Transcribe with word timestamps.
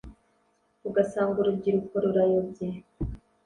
ugasanga 0.87 1.35
urubyiruko 1.39 1.93
rurayobye 2.03 2.67